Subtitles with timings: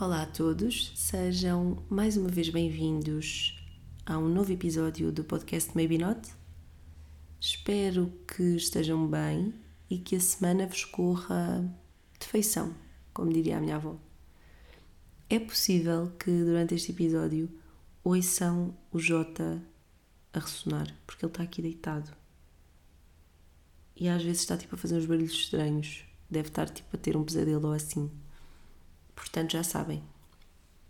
[0.00, 3.56] Olá a todos, sejam mais uma vez bem-vindos
[4.04, 6.32] a um novo episódio do podcast Maybe Not.
[7.40, 9.54] Espero que estejam bem
[9.88, 11.64] e que a semana vos corra
[12.18, 12.74] de feição,
[13.12, 13.96] como diria a minha avó.
[15.30, 17.48] É possível que durante este episódio
[18.02, 19.62] ouçam o Jota
[20.32, 22.10] a ressonar, porque ele está aqui deitado.
[23.94, 26.04] E às vezes está tipo a fazer uns barulhos estranhos.
[26.28, 28.10] Deve estar tipo a ter um pesadelo ou assim.
[29.14, 30.02] Portanto, já sabem.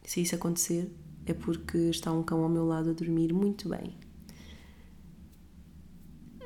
[0.05, 0.91] Se isso acontecer,
[1.27, 3.97] é porque está um cão ao meu lado a dormir muito bem.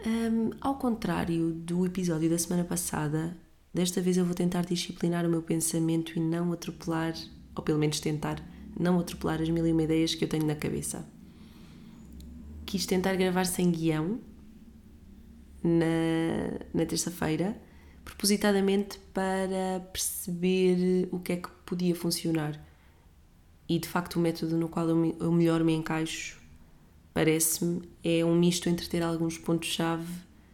[0.06, 3.36] Um, ao contrário do episódio da semana passada,
[3.74, 7.14] desta vez eu vou tentar disciplinar o meu pensamento e não atropelar,
[7.54, 8.40] ou pelo menos tentar
[8.78, 11.04] não atropelar as mil e uma ideias que eu tenho na cabeça.
[12.64, 14.20] Quis tentar gravar sem guião
[15.62, 17.60] na, na terça-feira
[18.08, 22.58] propositadamente para perceber o que é que podia funcionar.
[23.68, 26.40] E de facto, o método no qual eu melhor me encaixo,
[27.12, 30.10] parece-me, é um misto entre ter alguns pontos-chave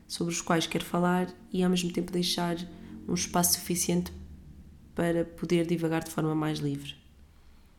[0.08, 2.56] sobre os quais quero falar e ao mesmo tempo deixar
[3.06, 4.12] um espaço suficiente
[4.94, 6.94] para poder divagar de forma mais livre.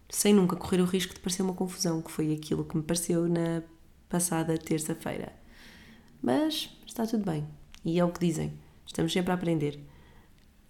[0.10, 3.28] Sem nunca correr o risco de parecer uma confusão, que foi aquilo que me pareceu
[3.28, 3.64] na
[4.08, 5.34] passada terça-feira.
[6.22, 7.46] Mas está tudo bem.
[7.84, 8.54] E é o que dizem
[8.86, 9.80] Estamos sempre a aprender.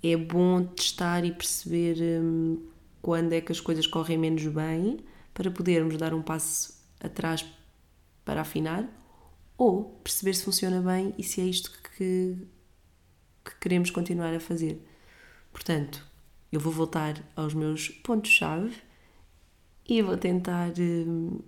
[0.07, 2.63] É bom testar e perceber hum,
[3.01, 4.99] quando é que as coisas correm menos bem
[5.33, 7.43] para podermos dar um passo atrás
[8.23, 8.87] para afinar
[9.57, 12.37] ou perceber se funciona bem e se é isto que,
[13.43, 14.79] que queremos continuar a fazer.
[15.51, 16.05] Portanto,
[16.51, 18.75] eu vou voltar aos meus pontos-chave
[19.89, 21.39] e vou tentar hum,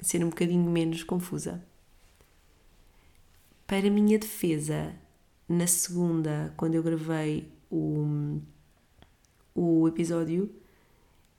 [0.00, 1.60] ser um bocadinho menos confusa.
[3.66, 4.94] Para a minha defesa,
[5.48, 8.40] na segunda, quando eu gravei o,
[9.54, 10.50] o episódio,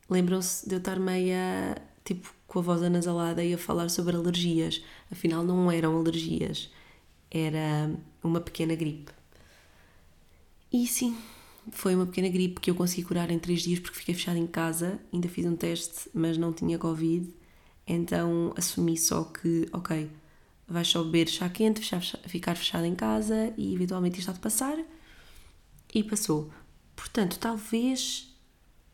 [0.09, 4.83] lembram-se de eu estar meia tipo com a voz anasalada e a falar sobre alergias.
[5.11, 6.69] Afinal, não eram alergias,
[7.29, 7.91] era
[8.23, 9.11] uma pequena gripe.
[10.71, 11.17] E sim,
[11.71, 14.47] foi uma pequena gripe que eu consegui curar em três dias porque fiquei fechada em
[14.47, 17.29] casa, ainda fiz um teste, mas não tinha Covid,
[17.85, 20.09] então assumi só que, ok,
[20.67, 21.81] vais só beber chá quente,
[22.27, 24.77] ficar fechado em casa e eventualmente isto há de passar.
[25.93, 26.49] E passou.
[26.95, 28.33] Portanto, talvez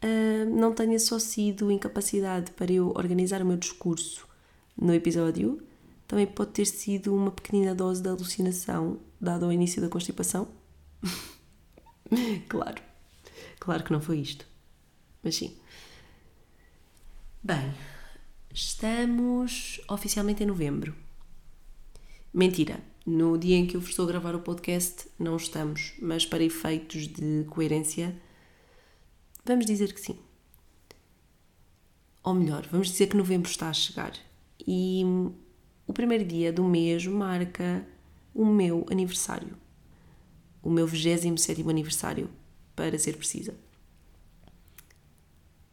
[0.04, 4.28] uh, não tenha só sido incapacidade para eu organizar o meu discurso
[4.76, 5.62] no episódio,
[6.08, 10.48] também pode ter sido uma pequenina dose de alucinação, dado ao início da constipação.
[12.48, 12.82] claro,
[13.60, 14.48] claro que não foi isto,
[15.22, 15.58] mas sim.
[17.44, 17.74] Bem,
[18.54, 20.96] estamos oficialmente em novembro.
[22.34, 26.26] Mentira, no dia em que eu vos estou a gravar o podcast não estamos, mas
[26.26, 28.14] para efeitos de coerência,
[29.46, 30.20] vamos dizer que sim.
[32.22, 34.12] Ou melhor, vamos dizer que novembro está a chegar
[34.68, 35.04] e
[35.88, 37.88] o primeiro dia do mês marca
[38.36, 39.56] o meu aniversário.
[40.62, 42.30] O meu 27 aniversário,
[42.76, 43.56] para ser precisa.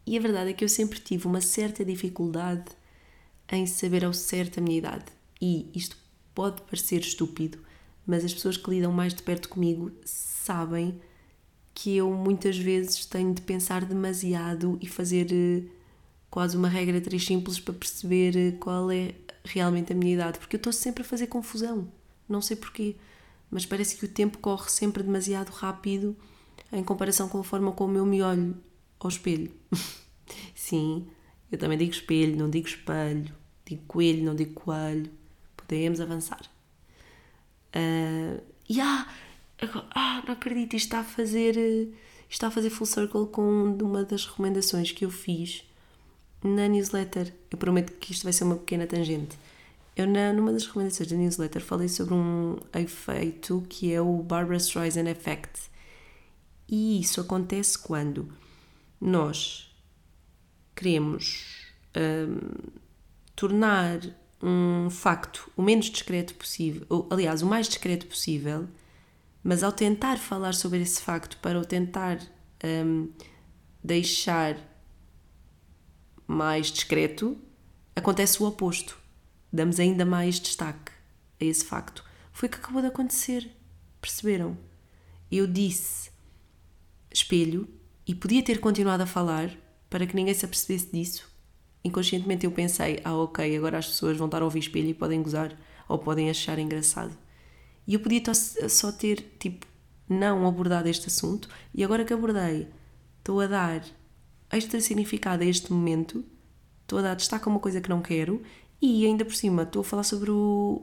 [0.07, 2.71] E a verdade é que eu sempre tive uma certa dificuldade
[3.51, 5.07] em saber ao certo a minha idade.
[5.41, 6.04] E isto
[6.35, 7.59] pode parecer estúpido,
[8.07, 11.01] mas as pessoas que lidam mais de perto comigo sabem
[11.73, 15.63] que eu muitas vezes tenho de pensar demasiado e fazer eh,
[16.31, 19.15] quase uma regra três simples para perceber eh, qual é
[19.45, 21.89] realmente a minha idade, porque eu estou sempre a fazer confusão,
[22.29, 22.97] não sei porquê,
[23.51, 26.17] mas parece que o tempo corre sempre demasiado rápido
[26.73, 28.57] em comparação com a forma como eu me olho
[28.99, 29.51] ao espelho.
[30.55, 31.07] Sim,
[31.51, 33.33] eu também digo espelho, não digo espelho,
[33.67, 35.11] digo coelho, não digo coelho
[35.67, 36.43] podemos avançar.
[37.75, 39.07] Uh, e ah,
[39.95, 41.57] ah, não acredito, isto está a fazer
[42.29, 45.65] está a fazer full circle com uma das recomendações que eu fiz
[46.43, 47.33] na newsletter.
[47.51, 49.39] Eu prometo que isto vai ser uma pequena tangente.
[49.97, 54.57] Eu, na, numa das recomendações da newsletter, falei sobre um efeito que é o Barbara
[54.57, 55.71] Streisand Effect.
[56.69, 58.29] E isso acontece quando
[59.01, 59.73] nós
[60.75, 61.67] queremos
[61.97, 62.71] um,
[63.37, 64.01] tornar
[64.45, 68.69] um facto o menos discreto possível, ou, aliás, o mais discreto possível,
[69.43, 72.19] mas ao tentar falar sobre esse facto para o tentar
[72.63, 73.09] um,
[73.83, 74.57] deixar
[76.27, 77.39] mais discreto,
[77.97, 78.99] acontece o oposto.
[79.51, 80.93] Damos ainda mais destaque
[81.41, 82.05] a esse facto.
[82.33, 83.51] Foi o que acabou de acontecer.
[84.01, 84.59] Perceberam?
[85.31, 86.11] Eu disse
[87.13, 87.69] espelho
[88.07, 89.51] e podia ter continuado a falar
[89.89, 91.31] para que ninguém se apercebesse disso,
[91.85, 95.23] inconscientemente eu pensei, ah ok, agora as pessoas vão estar a ouvir espelho e podem
[95.23, 95.57] gozar
[95.89, 97.17] ou podem achar engraçado.
[97.87, 99.67] E eu podia só ter, tipo,
[100.09, 102.69] não abordado este assunto e agora que abordei,
[103.19, 103.85] estou a dar
[104.51, 106.25] extra significado a este momento,
[106.83, 108.43] estou a dar destaque a uma coisa que não quero
[108.81, 110.83] e ainda por cima estou a falar sobre o,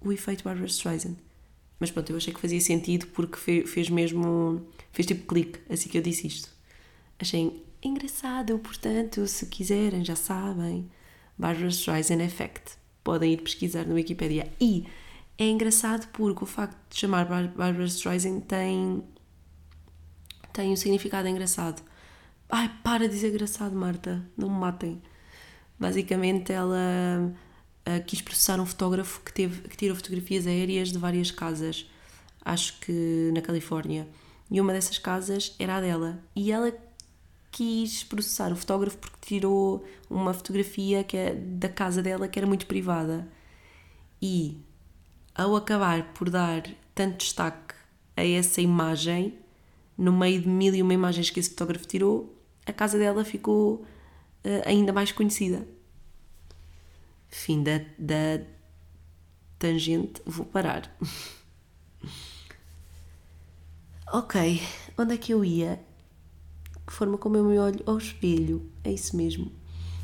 [0.00, 1.16] o efeito Barbara Streisand.
[1.78, 3.36] Mas pronto, eu achei que fazia sentido porque
[3.66, 4.66] fez, mesmo.
[4.92, 6.50] fez tipo clique assim que eu disse isto.
[7.18, 10.90] Achei engraçado, portanto, se quiserem, já sabem.
[11.38, 12.78] Barbara Streisand Effect.
[13.02, 14.50] Podem ir pesquisar no Wikipedia.
[14.60, 14.86] E
[15.38, 19.02] é engraçado porque o facto de chamar Barbara Streisand tem.
[20.52, 21.82] tem um significado engraçado.
[22.48, 24.22] Ai, para de dizer engraçado, Marta.
[24.36, 25.00] Não me matem.
[25.78, 26.76] Basicamente, ela
[27.86, 31.88] uh, quis processar um fotógrafo que, teve, que tirou fotografias aéreas de várias casas,
[32.44, 34.06] acho que na Califórnia.
[34.50, 36.18] E uma dessas casas era a dela.
[36.34, 36.72] E ela
[37.50, 42.46] quis processar o fotógrafo porque tirou uma fotografia que é da casa dela que era
[42.46, 43.28] muito privada.
[44.22, 44.58] E
[45.34, 46.62] ao acabar por dar
[46.94, 47.74] tanto destaque
[48.16, 49.38] a essa imagem,
[49.96, 52.34] no meio de mil e uma imagens que esse fotógrafo tirou,
[52.66, 53.74] a casa dela ficou
[54.44, 55.66] uh, ainda mais conhecida.
[57.28, 58.44] Fim da, da
[59.58, 60.94] tangente, vou parar.
[64.12, 64.60] ok,
[64.98, 65.80] onde é que eu ia?
[66.90, 68.68] Forma como eu me olho ao espelho?
[68.82, 69.50] É isso mesmo.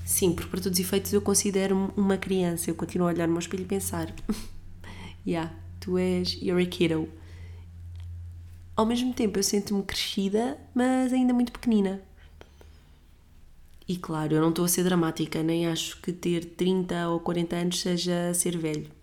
[0.04, 2.70] Sim, porque para todos os efeitos eu considero-me uma criança.
[2.70, 4.14] Eu continuo a olhar-me ao espelho e pensar:
[5.26, 7.08] yeah, tu és, you're a kiddo.
[8.76, 12.00] Ao mesmo tempo eu sinto-me crescida, mas ainda muito pequenina.
[13.88, 17.56] E claro, eu não estou a ser dramática, nem acho que ter 30 ou 40
[17.56, 18.95] anos seja ser velho.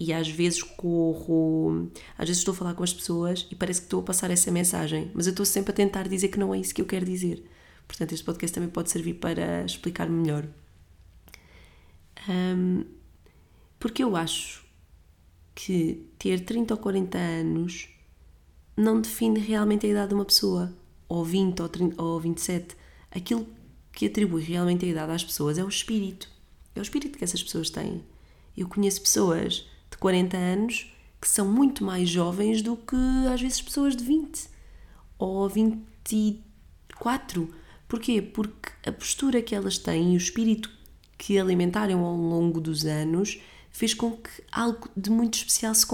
[0.00, 3.86] E às vezes corro, às vezes estou a falar com as pessoas e parece que
[3.86, 6.58] estou a passar essa mensagem, mas eu estou sempre a tentar dizer que não é
[6.58, 7.44] isso que eu quero dizer.
[7.86, 10.48] Portanto, este podcast também pode servir para explicar melhor.
[12.26, 12.84] Um,
[13.78, 14.64] porque eu acho
[15.54, 17.88] que ter 30 ou 40 anos
[18.74, 20.74] não define realmente a idade de uma pessoa,
[21.06, 22.74] ou 20 ou, 30, ou 27.
[23.10, 23.46] Aquilo
[23.92, 26.26] que atribui realmente a idade às pessoas é o espírito.
[26.74, 28.02] É o espírito que essas pessoas têm.
[28.56, 29.68] Eu conheço pessoas
[30.00, 32.96] 40 anos que são muito mais jovens do que
[33.32, 34.48] às vezes pessoas de 20
[35.18, 37.54] ou 24.
[37.86, 38.22] Porquê?
[38.22, 40.70] Porque a postura que elas têm e o espírito
[41.18, 43.38] que alimentaram ao longo dos anos
[43.70, 45.86] fez com que algo de muito especial se,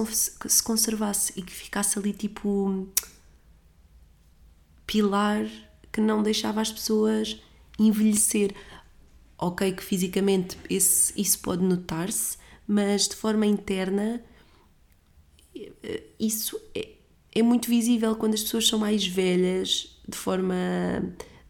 [0.47, 2.89] se conservasse e que ficasse ali tipo
[4.87, 5.45] pilar
[5.91, 7.41] que não deixava as pessoas
[7.79, 8.55] envelhecer.
[9.39, 14.23] Ok, que fisicamente esse, isso pode notar-se, mas de forma interna
[16.19, 16.91] isso é,
[17.35, 20.55] é muito visível quando as pessoas são mais velhas de forma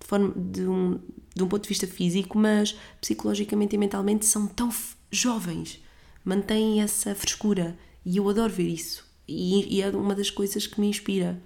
[0.01, 1.01] de, forma, de, um,
[1.35, 4.71] de um ponto de vista físico, mas psicologicamente e mentalmente são tão
[5.11, 5.83] jovens,
[6.25, 10.81] mantêm essa frescura e eu adoro ver isso e, e é uma das coisas que
[10.81, 11.41] me inspira.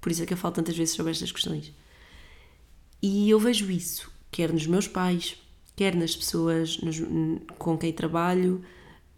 [0.00, 1.72] Por isso é que eu falo tantas vezes sobre estas questões.
[3.02, 5.36] E eu vejo isso quer nos meus pais,
[5.74, 7.00] quer nas pessoas nos,
[7.58, 8.62] com quem trabalho,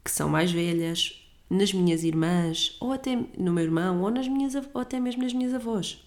[0.05, 4.55] que são mais velhas, nas minhas irmãs, ou até no meu irmão, ou, nas minhas,
[4.55, 6.03] ou até mesmo nas minhas avós.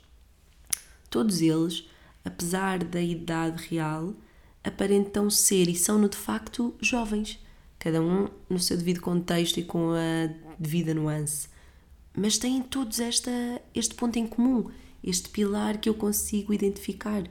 [1.09, 1.87] Todos eles,
[2.23, 4.13] apesar da idade real,
[4.63, 7.39] aparentam ser e são, no de facto, jovens,
[7.77, 11.47] cada um no seu devido contexto e com a devida nuance.
[12.17, 13.31] Mas têm todos esta,
[13.73, 14.71] este ponto em comum,
[15.03, 17.23] este pilar que eu consigo identificar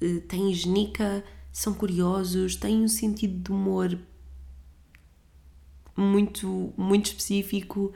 [0.00, 3.98] eh, têm genica, são curiosos, têm um sentido de humor
[5.96, 7.92] muito, muito específico,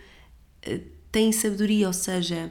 [0.63, 2.51] eh, têm sabedoria, ou seja,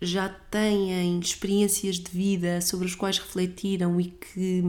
[0.00, 4.64] já têm experiências de vida sobre as quais refletiram e que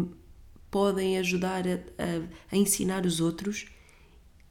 [0.69, 3.65] podem ajudar a, a, a ensinar os outros.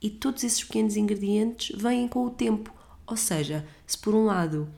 [0.01, 2.75] E todos esses pequenos ingredientes vêm com o tempo.
[3.07, 4.69] Ou seja, se por um lado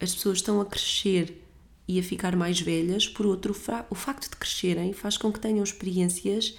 [0.00, 1.40] as pessoas estão a crescer
[1.86, 3.54] e a ficar mais velhas, por outro,
[3.90, 6.56] o facto de crescerem faz com que tenham experiências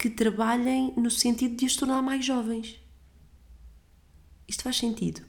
[0.00, 2.80] que trabalhem no sentido de as tornar mais jovens.
[4.48, 5.20] Isto faz sentido.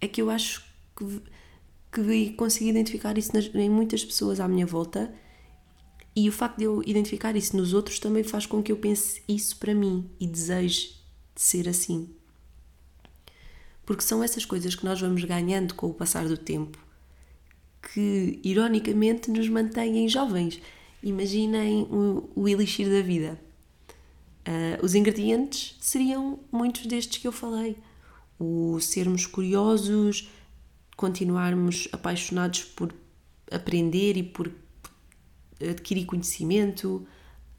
[0.00, 0.64] É que eu acho
[0.96, 1.20] que,
[1.90, 5.12] que consegui identificar isso nas, em muitas pessoas à minha volta
[6.14, 9.20] e o facto de eu identificar isso nos outros também faz com que eu pense
[9.26, 10.90] isso para mim e deseje
[11.34, 12.14] de ser assim.
[13.84, 16.78] Porque são essas coisas que nós vamos ganhando com o passar do tempo
[17.82, 20.60] que ironicamente nos mantêm jovens.
[21.02, 23.49] Imaginem o, o elixir da vida.
[24.50, 27.76] Uh, os ingredientes seriam muitos destes que eu falei.
[28.36, 30.28] O sermos curiosos,
[30.96, 32.92] continuarmos apaixonados por
[33.48, 34.50] aprender e por
[35.60, 37.06] adquirir conhecimento,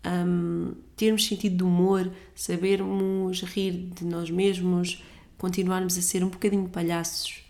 [0.05, 5.01] um, termos sentido de humor, sabermos rir de nós mesmos,
[5.37, 7.45] continuarmos a ser um bocadinho palhaços,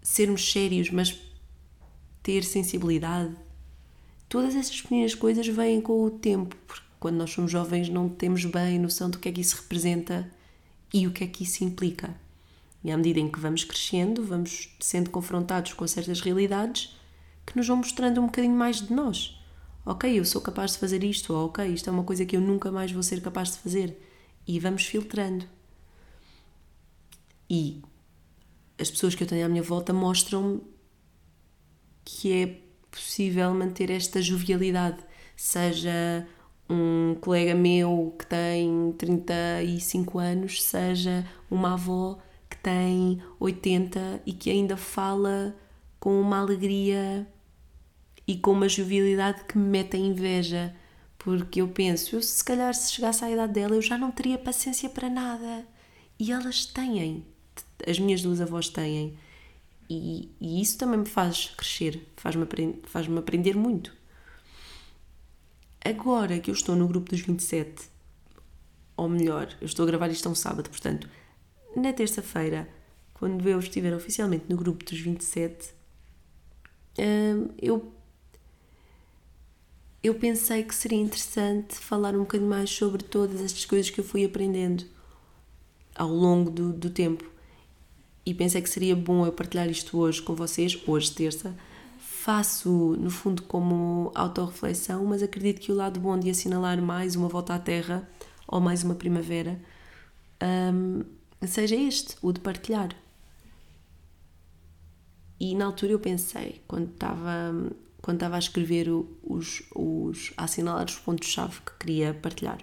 [0.00, 1.14] sermos sérios, mas
[2.22, 3.36] ter sensibilidade,
[4.30, 8.44] todas essas pequenas coisas vêm com o tempo, porque quando nós somos jovens não temos
[8.44, 10.30] bem noção do que é que isso representa
[10.92, 12.14] e o que é que isso implica.
[12.84, 16.96] E à medida em que vamos crescendo, vamos sendo confrontados com certas realidades
[17.46, 19.38] que nos vão mostrando um bocadinho mais de nós.
[19.84, 22.40] Ok, eu sou capaz de fazer isto, ou ok, isto é uma coisa que eu
[22.40, 23.98] nunca mais vou ser capaz de fazer.
[24.46, 25.46] E vamos filtrando.
[27.48, 27.82] E
[28.78, 30.60] as pessoas que eu tenho à minha volta mostram-me
[32.04, 34.98] que é possível manter esta jovialidade,
[35.36, 36.26] seja
[36.70, 44.50] um colega meu que tem 35 anos, seja uma avó que tem 80 e que
[44.50, 45.54] ainda fala
[45.98, 47.26] com uma alegria
[48.26, 50.74] e com uma jovialidade que me mete a inveja,
[51.18, 54.38] porque eu penso, eu se calhar se chegasse à idade dela eu já não teria
[54.38, 55.66] paciência para nada.
[56.18, 57.24] E elas têm,
[57.86, 59.16] as minhas duas avós têm.
[59.88, 62.46] E, e isso também me faz crescer, faz-me
[62.84, 63.99] faz aprender muito.
[65.84, 67.88] Agora que eu estou no grupo dos 27,
[68.96, 71.08] ou melhor, eu estou a gravar isto a um sábado, portanto,
[71.74, 72.68] na terça-feira,
[73.14, 75.72] quando eu estiver oficialmente no grupo dos 27,
[76.98, 77.92] hum, eu,
[80.02, 84.04] eu pensei que seria interessante falar um bocadinho mais sobre todas estas coisas que eu
[84.04, 84.84] fui aprendendo
[85.94, 87.24] ao longo do, do tempo.
[88.24, 91.56] E pensei que seria bom eu partilhar isto hoje com vocês, hoje, terça,
[92.20, 97.28] faço, no fundo, como autorreflexão, mas acredito que o lado bom de assinalar mais uma
[97.28, 98.06] volta à Terra
[98.46, 99.58] ou mais uma primavera
[100.42, 101.02] um,
[101.46, 102.90] seja este, o de partilhar.
[105.38, 107.54] E na altura eu pensei, quando estava,
[108.02, 108.88] quando estava a escrever
[109.22, 112.58] os, os, a assinalar os pontos-chave que queria partilhar,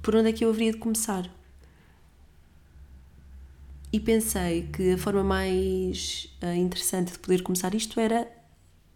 [0.00, 1.30] por onde é que eu haveria de começar?
[3.92, 8.26] E pensei que a forma mais uh, interessante de poder começar isto era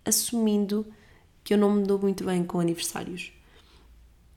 [0.05, 0.87] assumindo
[1.45, 3.31] que eu não me dou muito bem com aniversários.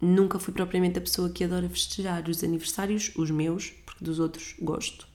[0.01, 4.55] Nunca fui propriamente a pessoa que adora festejar os aniversários, os meus, porque dos outros
[4.61, 5.07] gosto.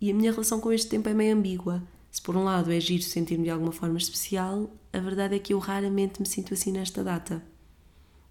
[0.00, 1.82] E a minha relação com este tempo é meio ambígua.
[2.10, 5.52] Se por um lado é giro sentir-me de alguma forma especial, a verdade é que
[5.52, 7.42] eu raramente me sinto assim nesta data.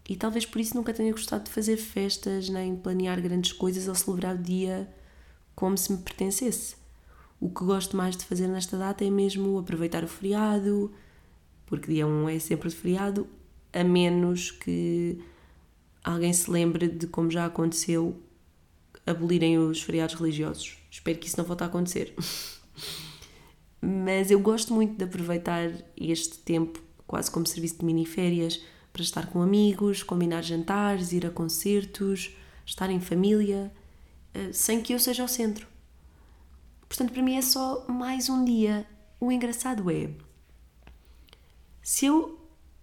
[0.09, 3.95] E talvez por isso nunca tenha gostado de fazer festas, nem planear grandes coisas ou
[3.95, 4.89] celebrar o dia
[5.57, 6.75] como se me pertencesse.
[7.39, 10.93] O que gosto mais de fazer nesta data é mesmo aproveitar o feriado,
[11.65, 13.27] porque dia 1 é sempre de feriado,
[13.73, 15.19] a menos que
[16.03, 18.21] alguém se lembre de como já aconteceu
[19.03, 20.77] abolirem os feriados religiosos.
[20.91, 22.13] Espero que isso não volte a acontecer.
[23.81, 28.61] Mas eu gosto muito de aproveitar este tempo quase como serviço de mini-férias
[28.93, 33.71] para estar com amigos, combinar jantares, ir a concertos, estar em família
[34.53, 35.67] sem que eu seja o centro.
[36.87, 38.87] Portanto, para mim é só mais um dia.
[39.19, 40.09] O engraçado é,
[41.87, 42.37] se eu,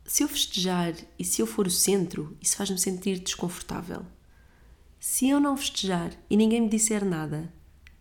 [0.06, 4.04] se eu festejar e se eu for o centro, isso faz-me sentir desconfortável.
[4.98, 7.52] Se eu não festejar e ninguém me disser nada,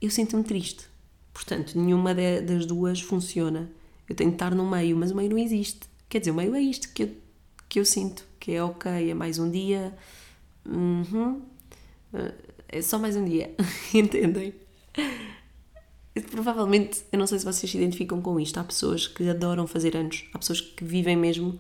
[0.02, 0.88] eu sinto-me triste.
[1.34, 3.70] Portanto, nenhuma das duas funciona.
[4.08, 5.90] Eu tenho de estar no meio, mas o meio não existe.
[6.08, 7.18] Quer dizer, o meio é isto que eu,
[7.68, 9.94] que eu sinto, que é ok, é mais um dia.
[10.66, 11.42] Uhum.
[12.74, 13.54] É só mais um dia,
[13.94, 14.52] entendem?
[16.32, 18.60] Provavelmente, eu não sei se vocês se identificam com isto.
[18.60, 21.60] Há pessoas que adoram fazer anos, há pessoas que vivem mesmo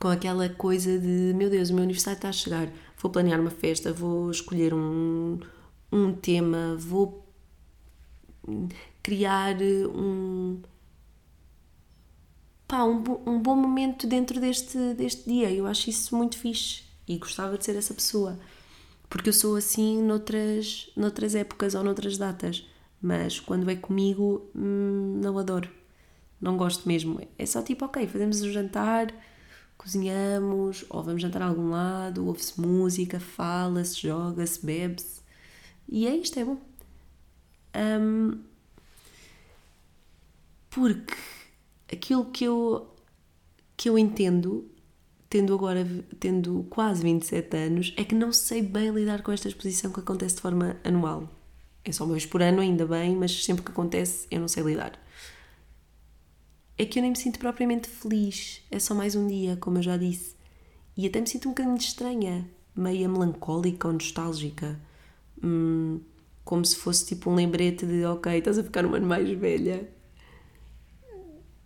[0.00, 2.66] com aquela coisa de meu Deus, o meu aniversário está a chegar,
[2.98, 5.38] vou planear uma festa, vou escolher um,
[5.92, 7.22] um tema, vou
[9.02, 9.56] criar
[9.94, 10.62] um.
[12.66, 15.52] Pá, um, um bom momento dentro deste, deste dia.
[15.52, 18.38] Eu acho isso muito fixe e gostava de ser essa pessoa
[19.08, 22.66] porque eu sou assim noutras, noutras épocas ou noutras datas,
[23.00, 25.70] mas quando é comigo, hum, não adoro,
[26.40, 27.20] não gosto mesmo.
[27.38, 29.14] É só tipo, ok, fazemos o jantar,
[29.76, 35.20] cozinhamos, ou vamos jantar a algum lado, ouve-se música, fala-se, joga-se, bebe-se,
[35.88, 36.58] e é isto, é bom.
[37.76, 38.40] Um,
[40.70, 41.14] porque
[41.92, 42.94] aquilo que eu,
[43.76, 44.68] que eu entendo
[45.28, 45.86] tendo agora
[46.20, 50.36] tendo quase 27 anos, é que não sei bem lidar com esta exposição que acontece
[50.36, 51.28] de forma anual.
[51.84, 54.62] É só uma vez por ano, ainda bem, mas sempre que acontece eu não sei
[54.62, 55.00] lidar.
[56.78, 59.82] É que eu nem me sinto propriamente feliz, é só mais um dia, como eu
[59.82, 60.36] já disse.
[60.96, 64.78] E até me sinto um bocadinho estranha, meia melancólica ou nostálgica.
[65.42, 66.00] Hum,
[66.44, 69.88] como se fosse tipo um lembrete de ok, estás a ficar um ano mais velha.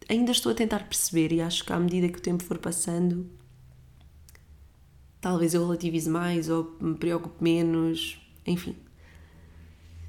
[0.08, 3.30] Ainda estou a tentar perceber e acho que à medida que o tempo for passando,
[5.20, 8.76] talvez eu relativize mais ou me preocupe menos, enfim.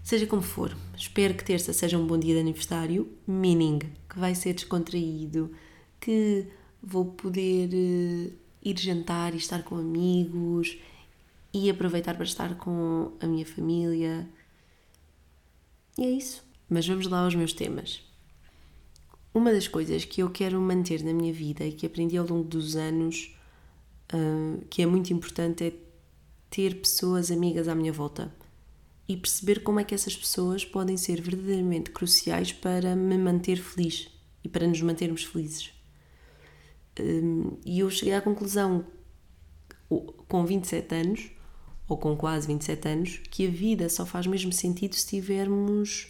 [0.03, 4.34] Seja como for, espero que terça seja um bom dia de aniversário, meaning que vai
[4.34, 5.51] ser descontraído,
[6.00, 6.48] que
[6.82, 10.77] vou poder uh, ir jantar e estar com amigos
[11.53, 14.27] e aproveitar para estar com a minha família.
[15.98, 16.44] E é isso.
[16.68, 18.01] Mas vamos lá aos meus temas.
[19.34, 22.48] Uma das coisas que eu quero manter na minha vida e que aprendi ao longo
[22.48, 23.36] dos anos,
[24.70, 25.74] que é muito importante, é
[26.50, 28.34] ter pessoas amigas à minha volta
[29.08, 34.10] e perceber como é que essas pessoas podem ser verdadeiramente cruciais para me manter feliz
[34.44, 35.72] e para nos mantermos felizes.
[37.65, 38.86] E eu cheguei à conclusão,
[40.27, 41.32] com 27 anos,
[41.88, 46.08] ou com quase 27 anos, que a vida só faz mesmo sentido se tivermos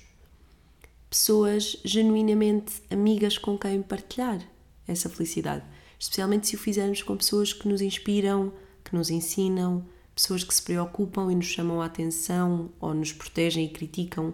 [1.10, 4.40] pessoas genuinamente amigas com quem partilhar
[4.88, 5.66] essa felicidade.
[6.02, 8.52] Especialmente se o fizermos com pessoas que nos inspiram,
[8.84, 13.66] que nos ensinam, pessoas que se preocupam e nos chamam a atenção ou nos protegem
[13.66, 14.34] e criticam.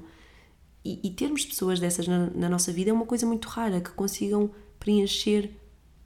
[0.83, 3.89] E, e termos pessoas dessas na, na, nossa vida é uma coisa muito rara, que
[3.89, 5.51] consigam preencher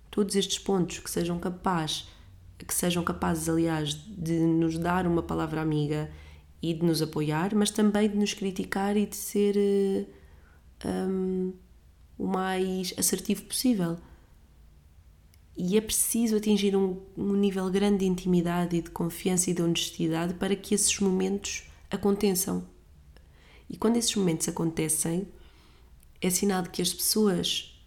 [0.09, 2.07] todos estes pontos, que sejam capazes,
[2.57, 6.09] que sejam capazes, aliás, de nos dar uma palavra amiga
[6.59, 9.55] e de nos apoiar, mas também de nos criticar e de ser
[10.83, 11.53] um,
[12.17, 13.99] o mais assertivo possível.
[15.63, 19.61] E é preciso atingir um, um nível grande de intimidade e de confiança e de
[19.61, 22.67] honestidade para que esses momentos aconteçam.
[23.69, 25.27] E quando esses momentos acontecem,
[26.19, 27.79] é sinal de que as pessoas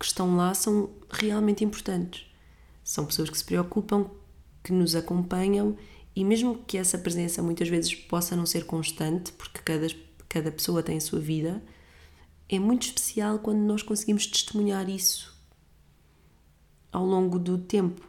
[0.00, 2.26] que estão lá são realmente importantes.
[2.82, 4.10] São pessoas que se preocupam,
[4.64, 5.76] que nos acompanham
[6.16, 9.86] e mesmo que essa presença muitas vezes possa não ser constante, porque cada,
[10.28, 11.62] cada pessoa tem a sua vida,
[12.48, 15.33] é muito especial quando nós conseguimos testemunhar isso
[16.94, 18.08] ao longo do tempo.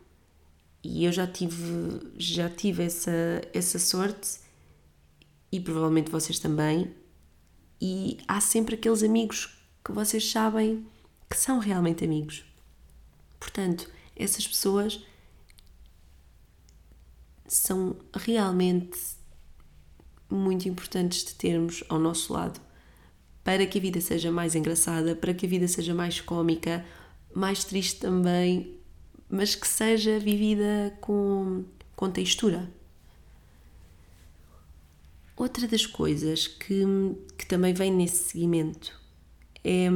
[0.83, 4.39] E eu já tive, já tive essa, essa sorte
[5.51, 6.93] e provavelmente vocês também.
[7.81, 10.85] E há sempre aqueles amigos que vocês sabem
[11.27, 12.45] que são realmente amigos.
[13.39, 15.03] Portanto, essas pessoas
[17.47, 18.99] são realmente
[20.29, 22.61] muito importantes de termos ao nosso lado
[23.43, 26.85] para que a vida seja mais engraçada, para que a vida seja mais cômica,
[27.33, 28.74] mais triste também,
[29.29, 31.63] mas que seja vivida com,
[31.95, 32.69] com textura.
[35.35, 36.83] Outra das coisas que,
[37.37, 38.97] que também vem nesse seguimento
[39.63, 39.87] é,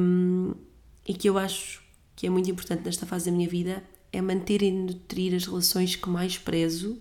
[1.07, 1.81] e que eu acho
[2.15, 5.95] que é muito importante nesta fase da minha vida é manter e nutrir as relações
[5.95, 6.99] que mais prezo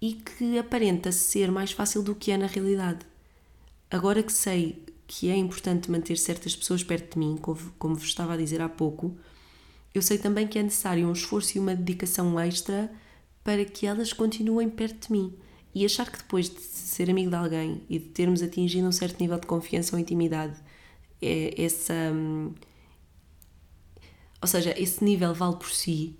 [0.00, 3.06] e que aparenta ser mais fácil do que é na realidade.
[3.90, 8.08] Agora que sei que é importante manter certas pessoas perto de mim, como, como vos
[8.08, 9.16] estava a dizer há pouco,
[9.96, 12.92] eu sei também que é necessário um esforço e uma dedicação extra
[13.42, 15.34] para que elas continuem perto de mim.
[15.74, 19.20] E achar que depois de ser amigo de alguém e de termos atingido um certo
[19.20, 20.54] nível de confiança ou intimidade,
[21.22, 21.94] é essa.
[22.12, 22.52] Hum,
[24.40, 26.16] ou seja, esse nível vale por si,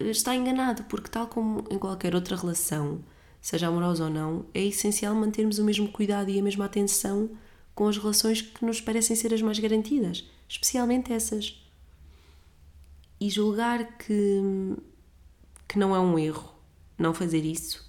[0.00, 3.04] está enganado, porque, tal como em qualquer outra relação,
[3.40, 7.30] seja amorosa ou não, é essencial mantermos o mesmo cuidado e a mesma atenção
[7.74, 11.65] com as relações que nos parecem ser as mais garantidas, especialmente essas
[13.20, 14.42] e julgar que,
[15.68, 16.54] que não é um erro
[16.98, 17.86] não fazer isso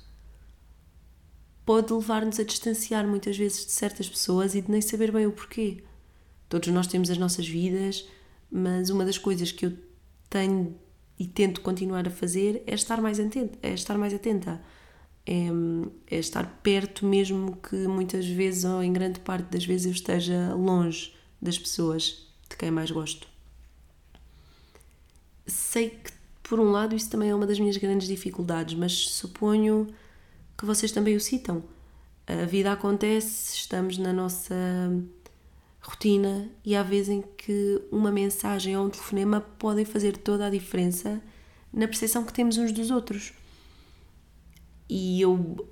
[1.67, 5.33] pode levar-nos a distanciar muitas vezes de certas pessoas e de nem saber bem o
[5.33, 5.83] porquê.
[6.47, 8.07] Todos nós temos as nossas vidas,
[8.49, 9.77] mas uma das coisas que eu
[10.29, 10.73] tenho
[11.19, 14.61] e tento continuar a fazer é estar mais atenta, é estar mais atenta.
[15.25, 15.47] É,
[16.09, 20.53] é estar perto mesmo que muitas vezes ou em grande parte das vezes eu esteja
[20.55, 23.27] longe das pessoas de quem mais gosto
[25.47, 26.11] sei que,
[26.43, 29.87] por um lado, isso também é uma das minhas grandes dificuldades, mas suponho
[30.57, 31.63] que vocês também o citam.
[32.27, 34.55] A vida acontece, estamos na nossa
[35.81, 40.49] rotina e há vezes em que uma mensagem ou um telefonema podem fazer toda a
[40.49, 41.21] diferença
[41.71, 43.33] na percepção que temos uns dos outros.
[44.89, 45.67] E eu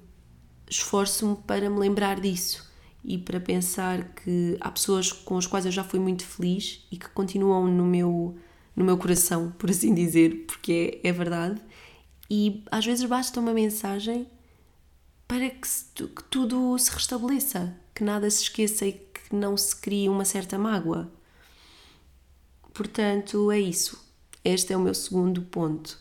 [0.70, 2.66] esforço-me para me lembrar disso
[3.04, 6.98] e para pensar que há pessoas com as quais eu já fui muito feliz e
[6.98, 8.38] que continuam no meu
[8.76, 11.62] no meu coração, por assim dizer, porque é, é verdade.
[12.30, 14.28] E às vezes basta uma mensagem
[15.28, 19.76] para que, se, que tudo se restabeleça, que nada se esqueça e que não se
[19.76, 21.12] crie uma certa mágoa.
[22.74, 24.04] Portanto, é isso.
[24.44, 26.00] Este é o meu segundo ponto.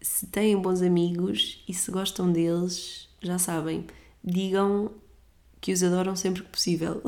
[0.00, 3.86] Se têm bons amigos e se gostam deles, já sabem,
[4.22, 4.92] digam
[5.60, 7.02] que os adoram sempre que possível.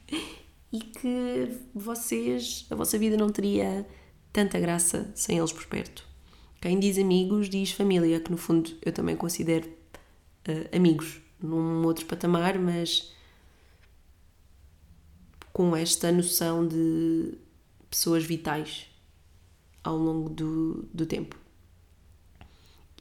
[0.72, 3.86] e que vocês, a vossa vida não teria
[4.32, 6.06] tanta graça sem eles por perto.
[6.60, 12.06] Quem diz amigos diz família, que no fundo eu também considero uh, amigos, num outro
[12.06, 13.12] patamar, mas
[15.52, 17.34] com esta noção de
[17.90, 18.86] pessoas vitais
[19.82, 21.36] ao longo do, do tempo.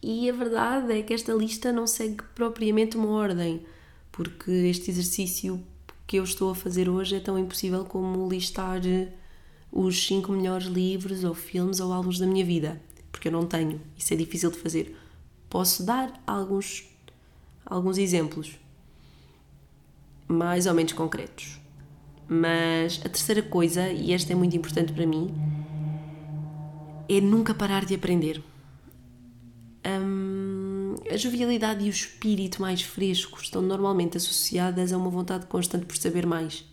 [0.02, 3.66] E a verdade é que esta lista não segue propriamente uma ordem,
[4.12, 5.64] porque este exercício
[6.06, 8.82] que eu estou a fazer hoje é tão impossível como listar
[9.78, 13.80] os 5 melhores livros ou filmes ou álbuns da minha vida, porque eu não tenho,
[13.96, 14.98] isso é difícil de fazer.
[15.48, 16.84] Posso dar alguns,
[17.64, 18.58] alguns exemplos,
[20.28, 21.62] mais ou menos concretos.
[22.28, 25.32] Mas a terceira coisa, e esta é muito importante para mim,
[27.08, 28.44] é nunca parar de aprender.
[29.86, 35.86] Hum, a jovialidade e o espírito mais fresco estão normalmente associadas a uma vontade constante
[35.86, 36.66] por saber mais.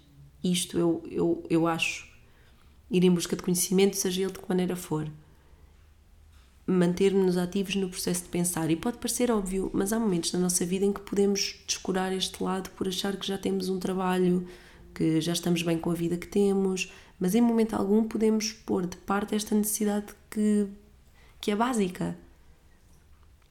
[0.43, 2.14] Isto eu, eu, eu acho.
[2.91, 5.11] Ir em busca de conhecimento, seja ele de que maneira for.
[6.67, 8.71] Manter-nos ativos no processo de pensar.
[8.71, 12.43] E pode parecer óbvio, mas há momentos na nossa vida em que podemos descurar este
[12.43, 14.47] lado por achar que já temos um trabalho,
[14.95, 18.87] que já estamos bem com a vida que temos, mas em momento algum podemos pôr
[18.87, 20.69] de parte esta necessidade que,
[21.41, 22.17] que é básica.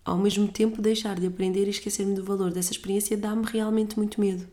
[0.06, 4.20] Ao mesmo tempo, deixar de aprender e esquecer-me do valor dessa experiência dá-me realmente muito
[4.20, 4.48] medo.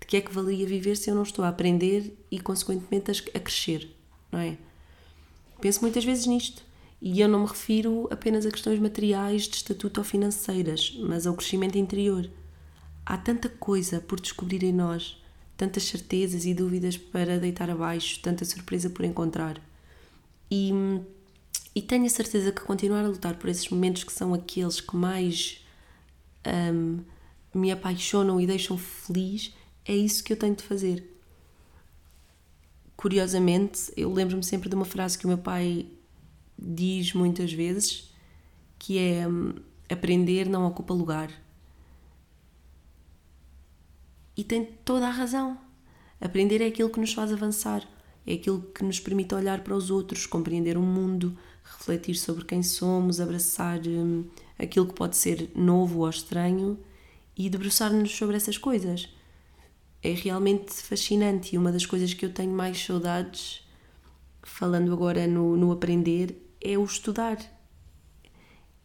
[0.00, 3.40] De que é que valia viver se eu não estou a aprender e, consequentemente, a
[3.40, 3.90] crescer,
[4.30, 4.56] não é?
[5.60, 6.62] Penso muitas vezes nisto.
[7.00, 11.34] E eu não me refiro apenas a questões materiais de estatuto ou financeiras, mas ao
[11.34, 12.28] crescimento interior.
[13.06, 15.16] Há tanta coisa por descobrir em nós
[15.58, 19.60] tantas certezas e dúvidas para deitar abaixo, tanta surpresa por encontrar.
[20.48, 20.70] E,
[21.74, 24.96] e tenho a certeza que continuar a lutar por esses momentos que são aqueles que
[24.96, 25.66] mais
[26.72, 27.00] um,
[27.52, 29.52] me apaixonam e deixam feliz,
[29.84, 31.17] é isso que eu tenho de fazer.
[32.98, 35.86] Curiosamente, eu lembro-me sempre de uma frase que o meu pai
[36.58, 38.12] diz muitas vezes,
[38.76, 39.54] que é hum,
[39.88, 41.30] aprender não ocupa lugar
[44.36, 45.56] e tem toda a razão.
[46.20, 47.88] Aprender é aquilo que nos faz avançar,
[48.26, 52.64] é aquilo que nos permite olhar para os outros, compreender o mundo, refletir sobre quem
[52.64, 54.24] somos, abraçar hum,
[54.58, 56.76] aquilo que pode ser novo ou estranho
[57.36, 59.08] e debruçar-nos sobre essas coisas.
[60.02, 63.66] É realmente fascinante e uma das coisas que eu tenho mais saudades,
[64.42, 67.38] falando agora no, no aprender, é o estudar.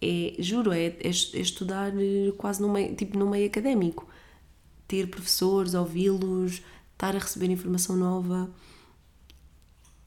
[0.02, 4.08] É, juro, é, é, é estudar eh, quase no meio, tipo no meio académico
[4.88, 8.50] ter professores, ouvi-los, estar a receber informação nova.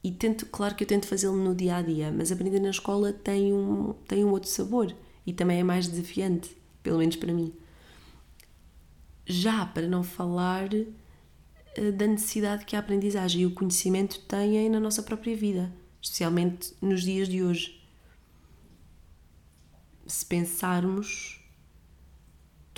[0.03, 3.11] E tento, claro que eu tento fazê-lo no dia a dia, mas aprender na escola
[3.11, 7.53] tem um, tem um outro sabor e também é mais desafiante, pelo menos para mim.
[9.29, 14.79] Já para não falar eh, da necessidade que a aprendizagem e o conhecimento têm na
[14.79, 17.85] nossa própria vida, especialmente nos dias de hoje.
[20.07, 21.37] Se pensarmos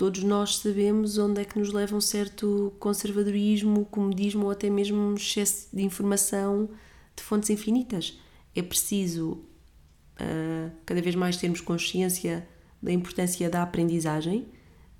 [0.00, 4.96] todos nós sabemos onde é que nos leva um certo conservadorismo, comodismo ou até mesmo
[4.96, 6.70] um excesso de informação
[7.14, 8.18] de fontes infinitas.
[8.56, 12.48] É preciso uh, cada vez mais termos consciência
[12.82, 14.48] da importância da aprendizagem,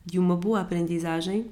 [0.04, 1.50] de uma boa aprendizagem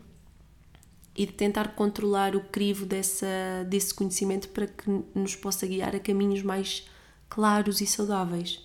[1.14, 3.26] e de tentar controlar o crivo dessa,
[3.68, 6.88] desse conhecimento para que nos possa guiar a caminhos mais
[7.28, 8.60] claros e saudáveis.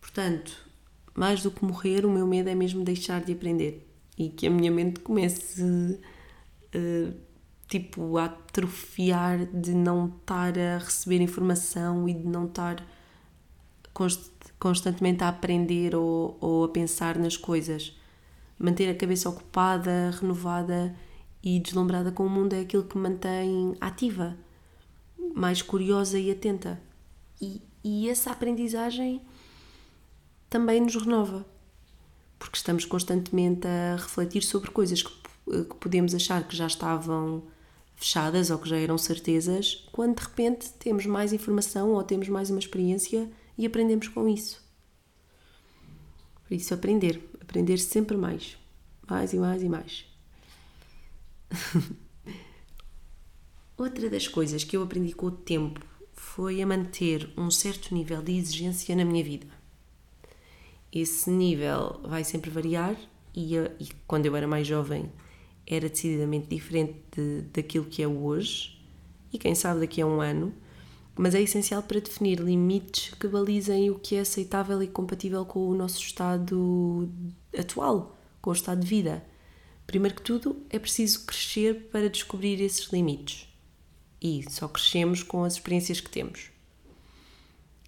[0.00, 0.56] Portanto,
[1.14, 3.86] mais do que morrer, o meu medo é mesmo deixar de aprender
[4.16, 7.14] e que a minha mente comece uh,
[7.68, 12.84] tipo a atrofiar de não estar a receber informação e de não estar
[13.94, 17.98] const constantemente a aprender ou, ou a pensar nas coisas.
[18.62, 20.94] Manter a cabeça ocupada, renovada
[21.42, 24.36] e deslumbrada com o mundo é aquilo que me mantém ativa,
[25.34, 26.78] mais curiosa e atenta.
[27.40, 29.22] E, e essa aprendizagem
[30.50, 31.46] também nos renova,
[32.38, 35.10] porque estamos constantemente a refletir sobre coisas que,
[35.64, 37.42] que podemos achar que já estavam
[37.96, 42.50] fechadas ou que já eram certezas, quando de repente temos mais informação ou temos mais
[42.50, 44.62] uma experiência e aprendemos com isso.
[46.46, 47.29] Por isso, aprender.
[47.50, 48.56] Aprender sempre mais.
[49.08, 50.06] Mais e mais e mais.
[53.76, 55.80] Outra das coisas que eu aprendi com o tempo
[56.14, 59.60] foi a manter um certo nível de exigência na minha vida
[60.92, 62.96] esse nível vai sempre variar
[63.34, 65.10] e, e, quando eu era mais jovem
[65.66, 68.76] era decididamente diferente de, daquilo que é hoje
[69.32, 70.52] e quem sabe daqui a um ano,
[71.16, 75.68] mas é essencial para definir limites que balizem o que é aceitável e compatível com
[75.68, 77.08] o nosso estado
[77.56, 79.24] atual, com o estado de vida.
[79.86, 83.48] Primeiro que tudo, é preciso crescer para descobrir esses limites.
[84.20, 86.50] E só crescemos com as experiências que temos.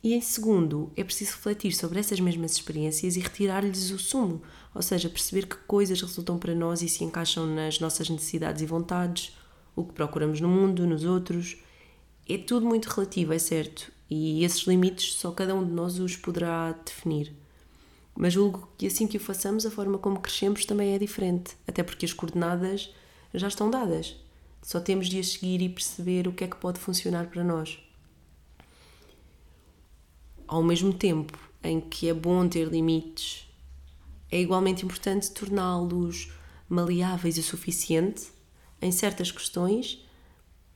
[0.03, 4.43] E em segundo, é preciso refletir sobre essas mesmas experiências e retirar-lhes o sumo,
[4.75, 8.67] ou seja, perceber que coisas resultam para nós e se encaixam nas nossas necessidades e
[8.67, 9.37] vontades,
[9.77, 11.57] o que procuramos no mundo, nos outros,
[12.29, 16.17] é tudo muito relativo, é certo, e esses limites só cada um de nós os
[16.17, 17.42] poderá definir.
[18.15, 21.83] Mas julgo que assim que o façamos, a forma como crescemos também é diferente, até
[21.83, 22.95] porque as coordenadas
[23.33, 24.17] já estão dadas.
[24.63, 27.79] Só temos de as seguir e perceber o que é que pode funcionar para nós.
[30.47, 33.49] Ao mesmo tempo em que é bom ter limites,
[34.31, 36.31] é igualmente importante torná-los
[36.69, 38.31] maleáveis o suficiente
[38.81, 40.07] em certas questões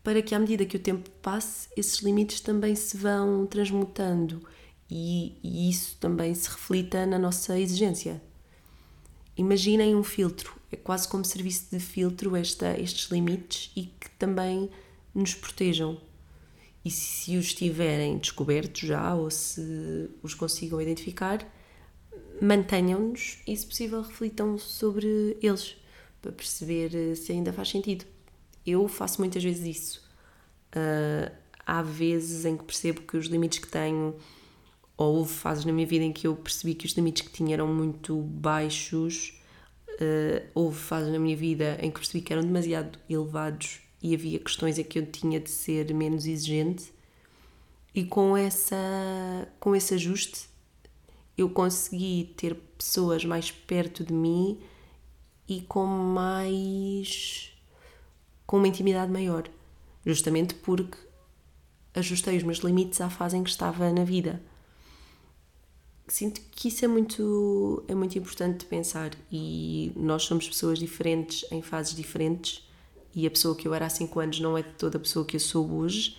[0.02, 4.40] para que, à medida que o tempo passe, esses limites também se vão transmutando
[4.90, 8.22] e, e isso também se reflita na nossa exigência.
[9.36, 14.70] Imaginem um filtro, é quase como serviço de filtro esta, estes limites e que também
[15.14, 16.00] nos protejam.
[16.84, 21.46] E se os tiverem descobertos já ou se os consigam identificar,
[22.40, 25.76] mantenham-nos e, se possível, reflitam sobre eles
[26.22, 28.04] para perceber eh, se ainda faz sentido.
[28.64, 30.06] Eu faço muitas vezes isso.
[30.68, 31.32] Uh,
[31.64, 34.14] há vezes em que percebo que os limites que tenho
[34.96, 37.54] ou houve fases na minha vida em que eu percebi que os limites que tinha
[37.54, 39.40] eram muito baixos,
[39.90, 44.38] uh, houve fases na minha vida em que percebi que eram demasiado elevados e havia
[44.38, 46.92] questões em que eu tinha de ser menos exigente,
[47.94, 48.76] e com, essa,
[49.58, 50.48] com esse ajuste
[51.36, 54.60] eu consegui ter pessoas mais perto de mim
[55.48, 57.52] e com mais.
[58.46, 59.48] com uma intimidade maior,
[60.04, 60.98] justamente porque
[61.94, 64.42] ajustei os meus limites à fase em que estava na vida
[66.08, 69.10] sinto que isso é muito, é muito importante de pensar.
[69.30, 72.66] E nós somos pessoas diferentes em fases diferentes.
[73.14, 75.36] E a pessoa que eu era há 5 anos não é toda a pessoa que
[75.36, 76.18] eu sou hoje.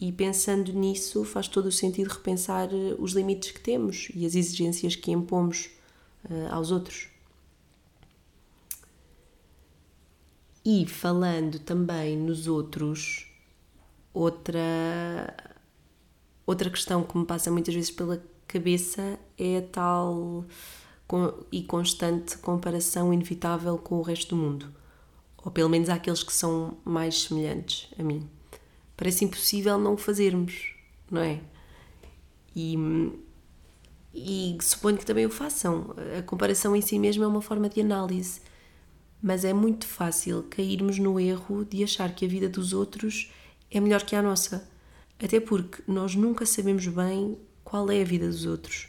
[0.00, 4.34] E pensando nisso faz todo o sentido repensar eh, os limites que temos e as
[4.34, 5.70] exigências que impomos
[6.30, 7.08] uh, aos outros.
[10.62, 13.26] E falando também nos outros,
[14.12, 15.34] outra,
[16.44, 20.44] outra questão que me passa muitas vezes pela cabeça é a tal
[21.52, 24.72] e constante comparação inevitável com o resto do mundo,
[25.38, 28.28] ou pelo menos aqueles que são mais semelhantes a mim.
[28.96, 30.74] Parece impossível não o fazermos,
[31.10, 31.40] não é?
[32.54, 32.76] E,
[34.14, 35.94] e suponho que também o façam.
[36.18, 38.40] A comparação em si mesma é uma forma de análise,
[39.22, 43.30] mas é muito fácil cairmos no erro de achar que a vida dos outros
[43.70, 44.68] é melhor que a nossa.
[45.22, 48.86] Até porque nós nunca sabemos bem qual é a vida dos outros.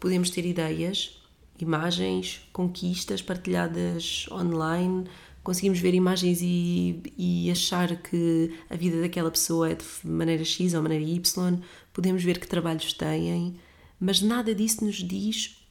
[0.00, 1.22] Podemos ter ideias,
[1.60, 5.04] imagens, conquistas partilhadas online,
[5.44, 10.74] conseguimos ver imagens e, e, achar que a vida daquela pessoa é de maneira X
[10.74, 13.60] ou maneira Y, podemos ver que trabalhos têm,
[14.00, 15.64] mas nada disso nos diz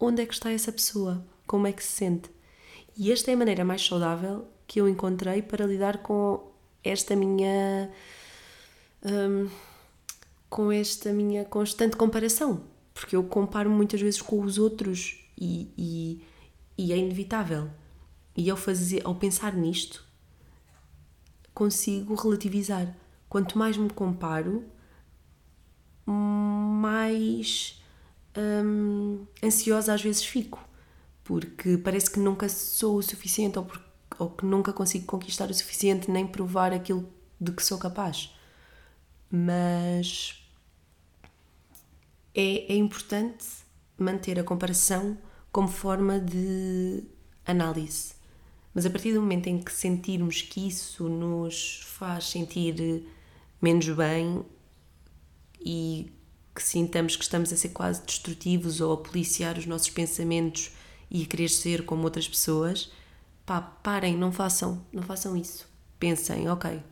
[0.00, 2.30] onde é que está essa pessoa, como é que se sente.
[2.96, 6.40] E esta é a maneira mais saudável que eu encontrei para lidar com
[6.82, 7.90] esta minha.
[9.04, 9.50] Hum,
[10.48, 16.24] com esta minha constante comparação, porque eu comparo muitas vezes com os outros e, e,
[16.78, 17.70] e é inevitável.
[18.36, 20.04] E ao, fazer, ao pensar nisto,
[21.52, 22.94] consigo relativizar.
[23.28, 24.64] Quanto mais me comparo,
[26.06, 27.80] mais
[28.36, 30.62] hum, ansiosa às vezes fico,
[31.22, 33.84] porque parece que nunca sou o suficiente ou, porque,
[34.18, 37.08] ou que nunca consigo conquistar o suficiente nem provar aquilo
[37.40, 38.33] de que sou capaz.
[39.30, 40.44] Mas
[42.34, 43.46] é, é importante
[43.98, 45.16] manter a comparação
[45.52, 47.04] como forma de
[47.46, 48.14] análise.
[48.74, 53.06] Mas a partir do momento em que sentirmos que isso nos faz sentir
[53.62, 54.44] menos bem
[55.60, 56.12] e
[56.54, 60.72] que sintamos que estamos a ser quase destrutivos ou a policiar os nossos pensamentos
[61.10, 62.90] e a querer ser como outras pessoas,
[63.46, 65.68] pá, parem, não façam, não façam isso.
[65.98, 66.82] Pensem, ok,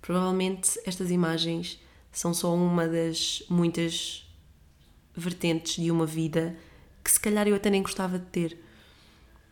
[0.00, 1.80] provavelmente estas imagens
[2.12, 4.26] são só uma das muitas
[5.14, 6.56] vertentes de uma vida
[7.02, 8.58] que se calhar eu até nem gostava de ter,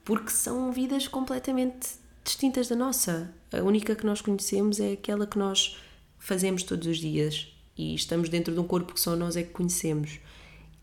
[0.05, 1.89] porque são vidas completamente
[2.25, 3.33] distintas da nossa.
[3.53, 5.79] A única que nós conhecemos é aquela que nós
[6.19, 9.53] fazemos todos os dias e estamos dentro de um corpo que só nós é que
[9.53, 10.19] conhecemos.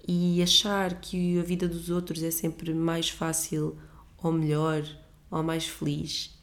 [0.07, 3.77] E achar que a vida dos outros é sempre mais fácil
[4.17, 4.83] ou melhor
[5.29, 6.35] ou mais feliz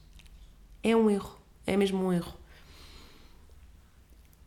[0.83, 2.35] é um erro, é mesmo um erro.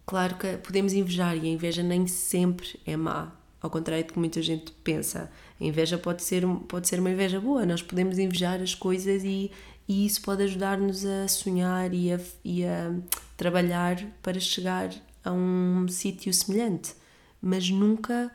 [0.05, 3.31] Claro que podemos invejar e a inveja nem sempre é má.
[3.61, 7.41] Ao contrário do que muita gente pensa, a inveja pode ser, pode ser uma inveja
[7.41, 9.51] boa, nós podemos invejar as coisas e,
[9.87, 12.93] e isso pode ajudar-nos a sonhar e a, e a
[13.35, 14.91] trabalhar para chegar
[15.23, 16.93] a um sítio semelhante,
[17.41, 18.31] mas nunca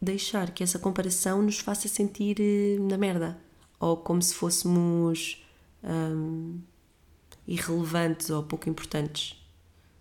[0.00, 3.38] deixar que essa comparação nos faça sentir eh, na merda
[3.78, 5.44] ou como se fôssemos
[5.82, 6.58] hum,
[7.46, 9.43] irrelevantes ou pouco importantes.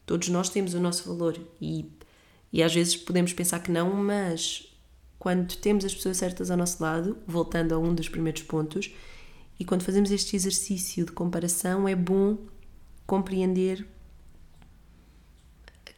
[0.06, 1.89] Todos nós temos o nosso valor e,
[2.52, 4.68] e às vezes podemos pensar que não, mas
[5.18, 8.94] quando temos as pessoas certas ao nosso lado, voltando a um dos primeiros pontos,
[9.60, 12.38] e quando fazemos este exercício de comparação, é bom
[13.06, 13.88] compreender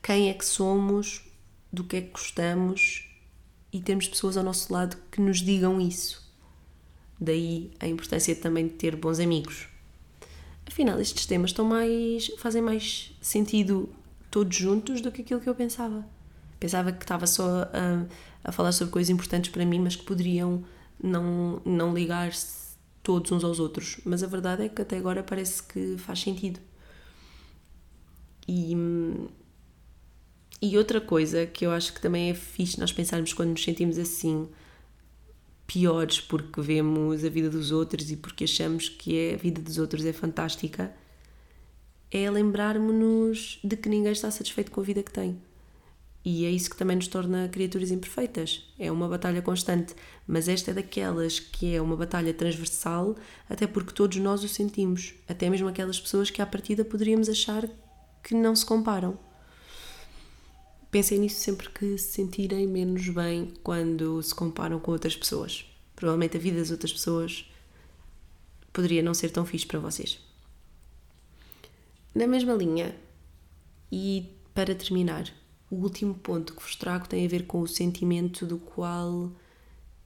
[0.04, 1.24] quem é que somos,
[1.74, 3.10] do que é que gostamos
[3.74, 6.32] e termos pessoas ao nosso lado que nos digam isso.
[7.20, 9.68] Daí a importância também de ter bons amigos.
[10.68, 13.90] Afinal, estes temas estão mais, fazem mais sentido
[14.32, 16.06] todos juntos do que aquilo que eu pensava.
[16.60, 18.06] Pensava que estava só a,
[18.44, 20.64] a falar sobre coisas importantes para mim, mas que poderiam
[21.02, 24.00] não, não ligar-se todos uns aos outros.
[24.04, 26.60] Mas a verdade é que até agora parece que faz sentido.
[28.48, 28.76] E,
[30.62, 33.98] e outra coisa que eu acho que também é fixe nós pensarmos quando nos sentimos
[33.98, 34.48] assim
[35.68, 39.78] piores porque vemos a vida dos outros e porque achamos que é, a vida dos
[39.78, 40.94] outros é fantástica,
[42.12, 45.38] é lembrarmos-nos de que ninguém está satisfeito com a vida que tem.
[46.24, 48.68] E é isso que também nos torna criaturas imperfeitas.
[48.80, 49.94] É uma batalha constante,
[50.28, 53.16] mas esta é daquelas que é uma batalha transversal,
[53.48, 57.70] até porque todos nós o sentimos, até mesmo aquelas pessoas que à partida poderíamos achar
[58.24, 59.20] que não se comparam.
[60.96, 65.66] Pensem nisso sempre que se sentirem menos bem quando se comparam com outras pessoas.
[65.94, 67.52] Provavelmente a vida das outras pessoas
[68.72, 70.22] poderia não ser tão fixe para vocês.
[72.16, 72.96] Na mesma linha,
[73.92, 75.30] e para terminar,
[75.70, 79.34] o último ponto que vos trago tem a ver com o sentimento do qual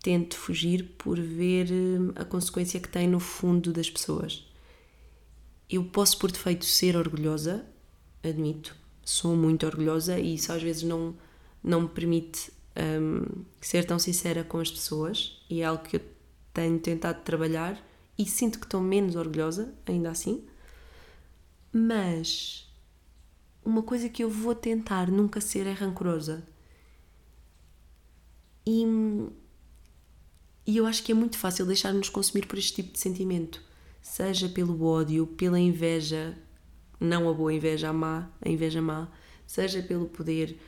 [0.02, 4.44] tento fugir por ver hum, a consequência que tem no fundo das pessoas.
[5.70, 7.64] Eu posso, por defeito, ser orgulhosa,
[8.24, 8.76] admito,
[9.10, 11.16] sou muito orgulhosa e isso às vezes não,
[11.64, 16.02] não me permite um, ser tão sincera com as pessoas e é algo que eu
[16.54, 17.84] tenho tentado trabalhar
[18.18, 20.46] e sinto que estou menos orgulhosa, ainda assim.
[21.74, 22.72] Mas
[23.66, 26.48] uma coisa que eu vou tentar nunca ser é rancorosa.
[28.68, 28.84] E,
[30.68, 33.60] e eu acho que é muito fácil deixar-nos consumir por este tipo de sentimento,
[34.02, 36.38] seja pelo ódio, pela inveja,
[37.00, 39.08] não a boa inveja, a má, a inveja má,
[39.48, 40.60] seja pelo poder.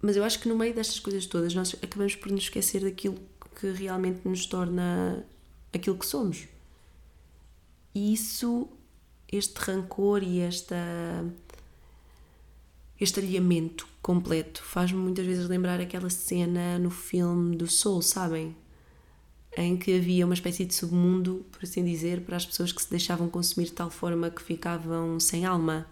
[0.00, 3.18] Mas eu acho que no meio destas coisas todas nós acabamos por nos esquecer daquilo
[3.58, 5.24] que realmente nos torna
[5.72, 6.48] aquilo que somos.
[7.94, 8.68] E isso,
[9.30, 10.76] este rancor e esta
[13.00, 18.56] este alinhamento completo faz-me muitas vezes lembrar aquela cena no filme do Soul, sabem?
[19.56, 22.90] Em que havia uma espécie de submundo, por assim dizer, para as pessoas que se
[22.90, 25.86] deixavam consumir de tal forma que ficavam sem alma.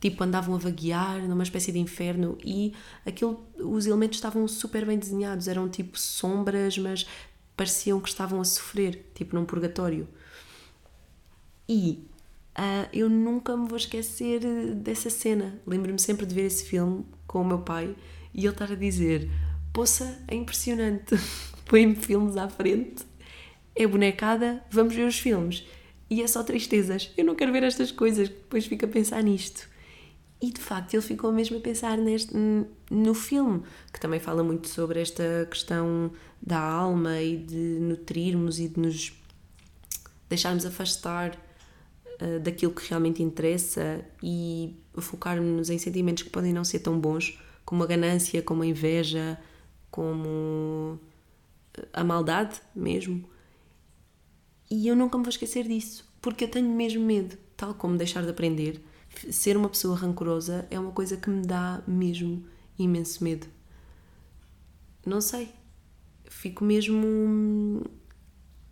[0.00, 2.74] Tipo, andavam a vaguear numa espécie de inferno e
[3.06, 7.06] aquilo, os elementos estavam super bem desenhados, eram tipo sombras, mas
[7.56, 10.08] pareciam que estavam a sofrer, tipo num purgatório.
[11.68, 12.04] E
[12.58, 14.40] uh, eu nunca me vou esquecer
[14.74, 15.60] dessa cena.
[15.66, 17.94] Lembro-me sempre de ver esse filme com o meu pai
[18.34, 19.30] e ele estar a dizer:
[19.72, 21.14] Poça, é impressionante.
[21.64, 23.04] põe-me filmes à frente,
[23.74, 25.64] é bonecada, vamos ver os filmes.
[26.10, 27.10] E é só tristezas.
[27.16, 29.66] Eu não quero ver estas coisas, depois fico a pensar nisto.
[30.42, 32.34] E de facto ele ficou mesmo a pensar neste,
[32.90, 38.68] no filme, que também fala muito sobre esta questão da alma e de nutrirmos e
[38.68, 39.12] de nos
[40.28, 41.38] deixarmos afastar
[42.20, 47.38] uh, daquilo que realmente interessa e focarmos em sentimentos que podem não ser tão bons,
[47.64, 49.38] como a ganância, como a inveja,
[49.90, 50.98] como
[51.92, 53.28] a maldade mesmo.
[54.70, 58.22] E eu nunca me vou esquecer disso, porque eu tenho mesmo medo, tal como deixar
[58.22, 58.82] de aprender.
[59.30, 62.44] Ser uma pessoa rancorosa é uma coisa que me dá mesmo
[62.78, 63.46] imenso medo.
[65.04, 65.52] Não sei,
[66.24, 67.82] fico mesmo hum,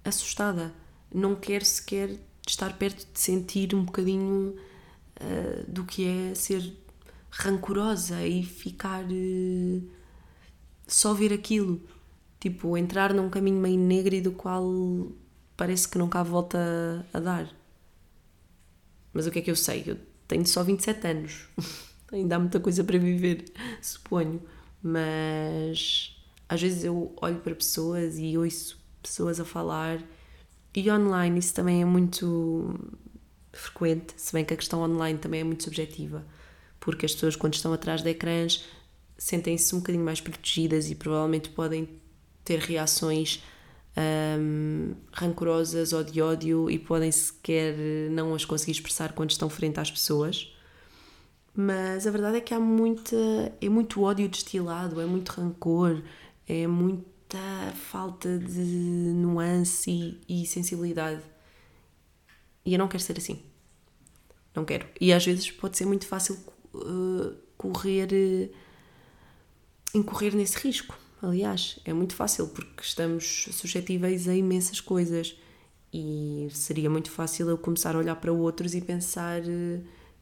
[0.05, 0.73] assustada.
[1.13, 4.55] Não quero sequer estar perto de sentir um bocadinho
[5.21, 6.73] uh, do que é ser
[7.31, 9.91] rancorosa e ficar uh,
[10.87, 11.81] só ver aquilo.
[12.41, 14.65] Tipo, entrar num caminho meio negro e do qual
[15.57, 17.49] parece que nunca há volta a dar.
[19.13, 19.85] Mas o que é que eu sei?
[19.87, 21.49] Eu tenho só 27 anos.
[22.11, 23.45] Ainda há muita coisa para viver,
[23.83, 24.43] suponho.
[24.83, 26.17] Mas
[26.49, 30.03] às vezes eu olho para pessoas e ouço pessoas a falar
[30.75, 32.79] e online isso também é muito
[33.53, 36.25] frequente, se bem que a questão online também é muito subjetiva,
[36.79, 38.65] porque as pessoas quando estão atrás de ecrãs
[39.19, 41.89] sentem-se um bocadinho mais protegidas e provavelmente podem
[42.45, 43.43] ter reações
[44.39, 47.77] um, rancorosas ou de ódio e podem sequer
[48.11, 50.53] não as conseguir expressar quando estão frente às pessoas.
[51.55, 53.17] Mas a verdade é que há muita,
[53.61, 56.03] é muito ódio destilado, é muito rancor,
[56.47, 57.39] é muita
[57.75, 61.23] falta de nuance e, e sensibilidade.
[62.65, 63.43] E eu não quero ser assim.
[64.55, 64.87] Não quero.
[65.01, 66.39] E às vezes pode ser muito fácil
[66.75, 68.51] uh, correr,
[69.95, 70.97] incorrer nesse risco.
[71.23, 75.37] Aliás, é muito fácil porque estamos suscetíveis a imensas coisas
[75.93, 79.43] e seria muito fácil eu começar a olhar para outros e pensar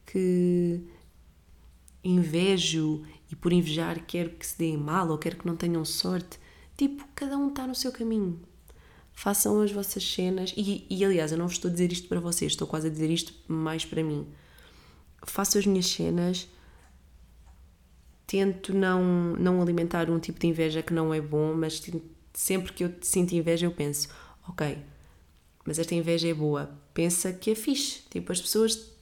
[0.05, 0.81] que
[2.03, 6.39] invejo e por invejar quero que se deem mal ou quero que não tenham sorte.
[6.77, 8.41] Tipo, cada um está no seu caminho.
[9.13, 10.55] Façam as vossas cenas.
[10.57, 13.11] E, e aliás, eu não estou a dizer isto para vocês, estou quase a dizer
[13.11, 14.27] isto mais para mim.
[15.27, 16.49] Faço as minhas cenas.
[18.29, 19.03] Tento não,
[19.37, 21.83] não alimentar um tipo de inveja que não é bom, mas
[22.35, 24.07] sempre que eu sinto inveja, eu penso:
[24.47, 24.77] ok,
[25.65, 26.71] mas esta inveja é boa.
[26.93, 28.03] Pensa que é fixe.
[28.11, 28.93] Tipo, as pessoas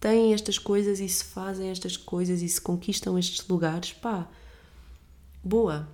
[0.00, 4.26] têm estas coisas e se fazem estas coisas e se conquistam estes lugares, pá,
[5.44, 5.86] boa.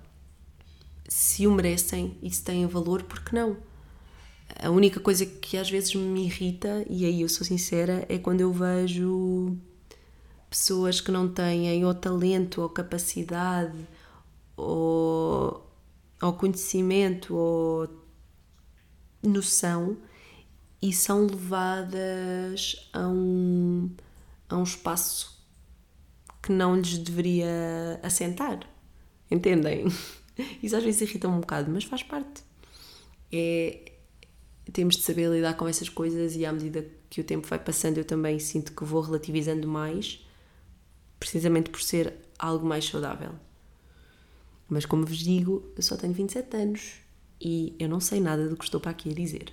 [1.05, 3.57] Se o merecem e se têm valor, porque não?
[4.55, 8.39] A única coisa que às vezes me irrita, e aí eu sou sincera, é quando
[8.39, 9.57] eu vejo
[10.49, 13.87] pessoas que não têm ou talento ou capacidade
[14.57, 15.65] ou,
[16.21, 17.87] ou conhecimento ou
[19.21, 19.97] noção
[20.81, 23.89] e são levadas a um,
[24.47, 25.37] a um espaço
[26.41, 28.59] que não lhes deveria assentar.
[29.29, 29.85] Entendem?
[30.63, 32.43] Isso às vezes irrita um bocado, mas faz parte.
[33.31, 33.91] É,
[34.71, 37.97] temos de saber lidar com essas coisas e à medida que o tempo vai passando
[37.97, 40.25] eu também sinto que vou relativizando mais,
[41.19, 43.31] precisamente por ser algo mais saudável.
[44.67, 46.93] Mas como vos digo, eu só tenho 27 anos
[47.41, 49.51] e eu não sei nada do que estou para aqui a dizer.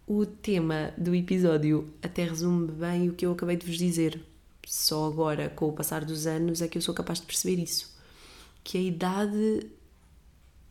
[0.07, 4.23] o tema do episódio até resume bem o que eu acabei de vos dizer.
[4.67, 7.95] Só agora, com o passar dos anos, é que eu sou capaz de perceber isso.
[8.65, 9.71] Que a idade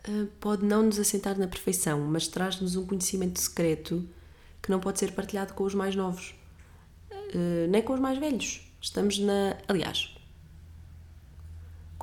[0.08, 4.06] uh, pode não nos assentar na perfeição, mas traz-nos um conhecimento secreto
[4.62, 6.34] que não pode ser partilhado com os mais novos,
[7.34, 8.62] uh, nem com os mais velhos.
[8.82, 9.58] Estamos na.
[9.68, 10.16] Aliás,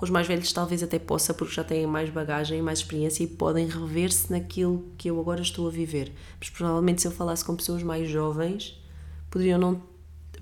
[0.03, 3.27] com os mais velhos talvez até possa, porque já têm mais bagagem, mais experiência e
[3.29, 6.13] podem rever-se naquilo que eu agora estou a viver.
[6.41, 8.81] Mas provavelmente se eu falasse com pessoas mais jovens,
[9.31, 9.81] poderiam, não,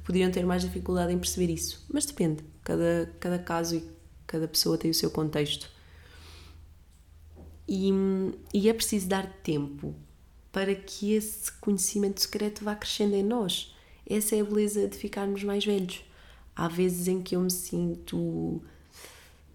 [0.03, 1.85] poderiam ter mais dificuldade em perceber isso.
[1.93, 3.85] Mas depende, cada, cada caso e
[4.27, 5.69] cada pessoa tem o seu contexto.
[7.69, 7.93] E,
[8.55, 9.95] e é preciso dar tempo
[10.51, 13.77] para que esse conhecimento secreto vá crescendo em nós.
[14.11, 16.05] Essa é a beleza de ficarmos mais velhos.
[16.57, 18.61] Há vezes em que eu me sinto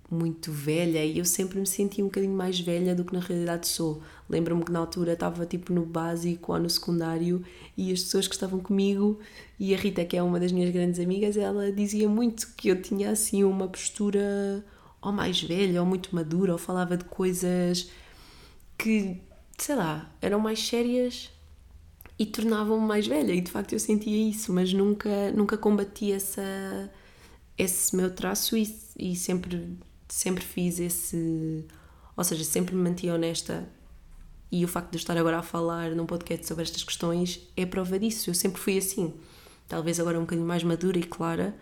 [0.10, 3.68] muito velha e eu sempre me senti um bocadinho mais velha do que na realidade
[3.68, 4.01] sou.
[4.30, 7.43] Lembro-me que na altura estava tipo no básico ou no secundário
[7.76, 9.20] e as pessoas que estavam comigo
[9.60, 12.82] e a Rita, que é uma das minhas grandes amigas, ela dizia muito que eu
[12.82, 14.64] tinha assim uma postura
[15.01, 17.89] ou mais velha ou muito madura ou falava de coisas
[18.78, 19.22] que,
[19.58, 21.35] sei lá, eram mais sérias
[22.18, 26.89] e tornavam-me mais velha e de facto eu sentia isso, mas nunca, nunca combati essa,
[27.57, 31.66] esse meu traço e, e sempre sempre fiz esse.
[32.16, 33.68] Ou seja, sempre me mantive honesta
[34.51, 37.66] e o facto de eu estar agora a falar num podcast sobre estas questões é
[37.66, 38.30] prova disso.
[38.30, 39.13] Eu sempre fui assim.
[39.68, 41.57] Talvez agora um bocadinho mais madura e clara,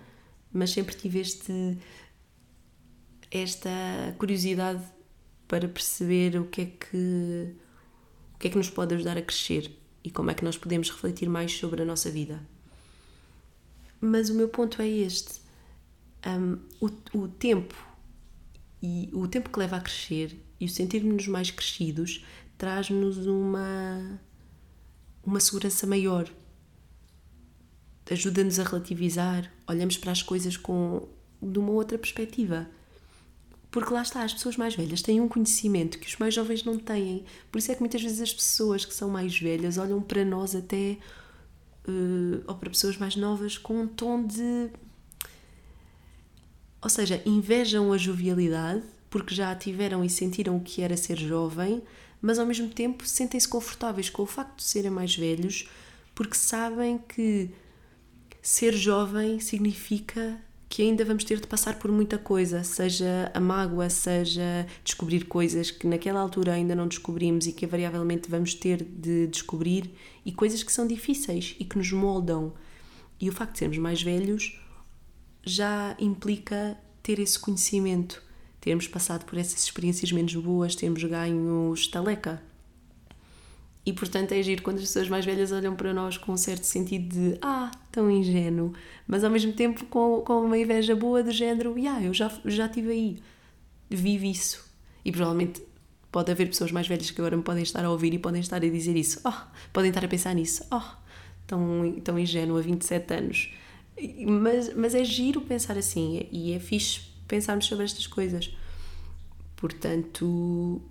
[0.52, 1.78] mas sempre tive este,
[3.32, 3.70] esta
[4.18, 4.84] curiosidade
[5.48, 7.56] para perceber o que é que
[8.36, 9.72] o que é que nos pode ajudar a crescer
[10.04, 12.42] e como é que nós podemos refletir mais sobre a nossa vida.
[14.02, 15.42] Mas o meu ponto é este:
[16.26, 17.76] um, o, o tempo
[18.82, 22.26] e o tempo que leva a crescer e o sentirmos-nos mais crescidos
[22.58, 24.20] traz-nos uma,
[25.24, 26.30] uma segurança maior.
[28.12, 31.08] Ajuda-nos a relativizar, olhamos para as coisas com,
[31.42, 32.70] de uma outra perspectiva.
[33.74, 36.78] Porque lá está, as pessoas mais velhas têm um conhecimento que os mais jovens não
[36.78, 37.26] têm.
[37.52, 40.54] Por isso é que muitas vezes as pessoas que são mais velhas olham para nós
[40.54, 41.00] até,
[41.88, 44.70] uh, ou para pessoas mais novas, com um tom de
[46.80, 51.18] ou seja, invejam a jovialidade porque já a tiveram e sentiram o que era ser
[51.18, 51.82] jovem,
[52.22, 55.68] mas ao mesmo tempo sentem-se confortáveis com o facto de serem mais velhos
[56.14, 57.50] porque sabem que
[58.40, 60.40] ser jovem significa
[60.74, 65.70] que ainda vamos ter de passar por muita coisa, seja a mágoa, seja descobrir coisas
[65.70, 69.94] que naquela altura ainda não descobrimos e que variavelmente vamos ter de descobrir,
[70.26, 72.56] e coisas que são difíceis e que nos moldam.
[73.22, 74.60] E o facto de sermos mais velhos
[75.44, 78.24] já implica ter esse conhecimento,
[78.60, 82.42] termos passado por essas experiências menos boas, termos ganho estaleca.
[83.86, 86.64] E portanto é agir quando as pessoas mais velhas olham para nós com um certo
[86.64, 88.74] sentido de ah, tão ingênuo,
[89.06, 92.66] mas ao mesmo tempo com, com uma inveja boa do género, yeah, eu já, já
[92.66, 93.18] estive aí,
[93.90, 94.66] vivo isso.
[95.04, 95.62] E provavelmente
[96.10, 98.58] pode haver pessoas mais velhas que agora me podem estar a ouvir e podem estar
[98.58, 99.34] a dizer isso, oh,
[99.74, 100.82] podem estar a pensar nisso, oh,
[101.46, 103.54] tão, tão ingênuo a 27 anos
[104.26, 108.56] Mas, mas é giro pensar assim e é fixe pensarmos sobre estas coisas.
[109.56, 110.82] Portanto,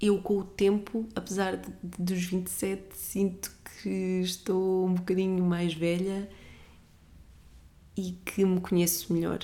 [0.00, 3.50] eu com o tempo, apesar de, dos 27, sinto
[3.82, 6.28] que estou um bocadinho mais velha
[7.96, 9.40] e que me conheço melhor.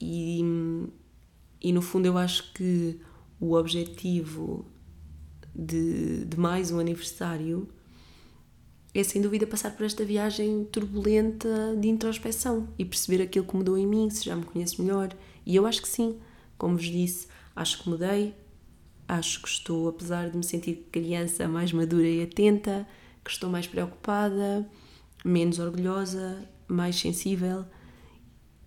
[0.00, 0.42] E,
[1.60, 3.00] e no fundo eu acho que
[3.40, 4.66] o objetivo
[5.54, 7.68] de, de mais um aniversário
[8.94, 13.78] é sem dúvida passar por esta viagem turbulenta de introspeção e perceber aquilo que mudou
[13.78, 15.16] em mim, se já me conheço melhor.
[15.46, 16.18] E eu acho que sim,
[16.58, 18.34] como vos disse, acho que mudei,
[19.08, 22.86] acho que estou, apesar de me sentir criança, mais madura e atenta,
[23.24, 24.68] que estou mais preocupada,
[25.24, 27.64] menos orgulhosa, mais sensível.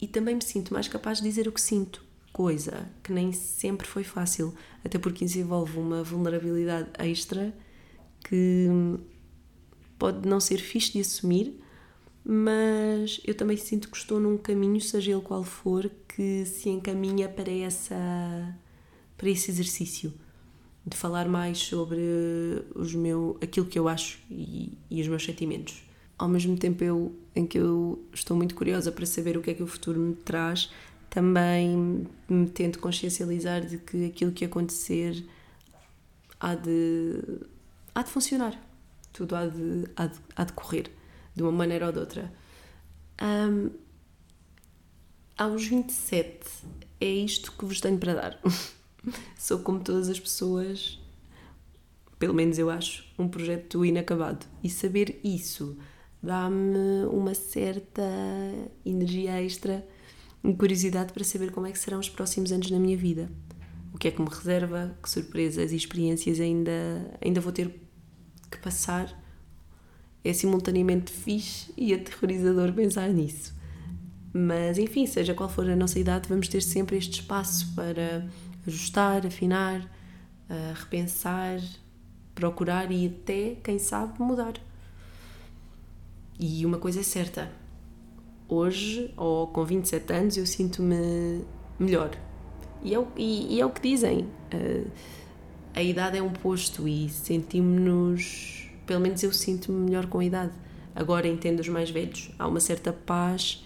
[0.01, 3.87] E também me sinto mais capaz de dizer o que sinto, coisa que nem sempre
[3.87, 7.53] foi fácil, até porque isso envolve uma vulnerabilidade extra
[8.27, 8.67] que
[9.97, 11.61] pode não ser fixe de assumir,
[12.23, 17.29] mas eu também sinto que estou num caminho, seja ele qual for, que se encaminha
[17.29, 17.95] para, essa,
[19.17, 20.13] para esse exercício
[20.85, 22.01] de falar mais sobre
[22.75, 25.83] os meu, aquilo que eu acho e, e os meus sentimentos.
[26.17, 29.53] Ao mesmo tempo eu, em que eu estou muito curiosa para saber o que é
[29.53, 30.71] que o futuro me traz,
[31.09, 35.25] também me tento consciencializar de que aquilo que acontecer
[36.39, 37.21] há de,
[37.93, 38.61] há de funcionar
[39.15, 40.91] tudo há de, há de, há de correr
[41.33, 42.31] de uma maneira ou de outra.
[43.21, 43.71] Um,
[45.37, 46.45] aos 27
[46.99, 48.39] é isto que vos tenho para dar.
[49.37, 50.99] Sou como todas as pessoas,
[52.17, 54.45] pelo menos eu acho, um projeto inacabado.
[54.63, 55.77] E saber isso
[56.21, 58.01] dá-me uma certa
[58.85, 59.85] energia extra
[60.43, 63.29] e curiosidade para saber como é que serão os próximos anos na minha vida.
[63.93, 67.73] O que é que me reserva, que surpresas e experiências ainda, ainda vou ter
[68.51, 69.23] que passar
[70.23, 73.53] é simultaneamente fixe e aterrorizador pensar nisso.
[74.33, 78.27] Mas enfim, seja qual for a nossa idade, vamos ter sempre este espaço para
[78.67, 81.59] ajustar, afinar, uh, repensar,
[82.33, 84.53] procurar e até, quem sabe, mudar.
[86.39, 87.51] E uma coisa é certa:
[88.47, 91.43] hoje, ou com 27 anos, eu sinto-me
[91.79, 92.11] melhor.
[92.83, 94.27] E é, o, e, e é o que dizem.
[94.53, 94.89] Uh,
[95.73, 100.53] a idade é um posto e sentimos-nos, pelo menos eu sinto-me melhor com a idade.
[100.95, 103.65] Agora entendo os mais velhos, há uma certa paz,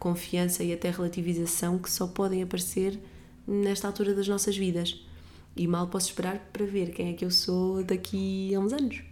[0.00, 2.98] confiança e até relativização que só podem aparecer
[3.48, 5.02] nesta altura das nossas vidas.
[5.56, 9.02] E mal posso esperar para ver quem é que eu sou daqui a uns anos.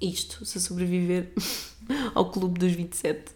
[0.00, 1.32] Isto, se sobreviver
[2.14, 3.30] ao clube dos 27.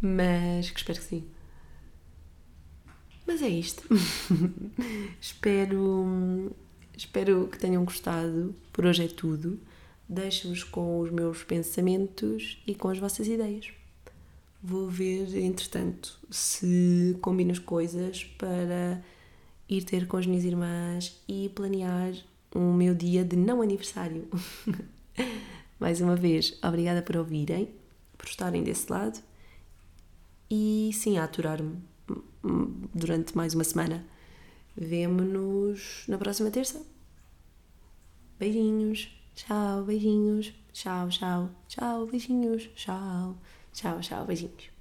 [0.00, 1.24] Mas que espero que sim.
[3.26, 3.82] Mas é isto.
[5.20, 6.54] espero
[7.00, 8.54] Espero que tenham gostado.
[8.70, 9.58] Por hoje é tudo.
[10.06, 13.79] Deixo-vos com os meus pensamentos e com as vossas ideias.
[14.62, 19.02] Vou ver, entretanto, se combino as coisas para
[19.68, 22.12] ir ter com as minhas irmãs e planear
[22.54, 24.28] o meu dia de não aniversário.
[25.80, 27.70] mais uma vez, obrigada por ouvirem,
[28.18, 29.20] por estarem desse lado
[30.50, 31.76] e sim, a aturar-me
[32.92, 34.04] durante mais uma semana.
[34.76, 36.84] Vemo-nos na próxima terça.
[38.38, 39.08] Beijinhos.
[39.34, 40.52] Tchau, beijinhos.
[40.72, 41.50] Tchau, tchau.
[41.68, 42.68] Tchau, beijinhos.
[42.74, 43.36] Tchau.
[43.72, 44.79] Tchau, tchau, beijinhos.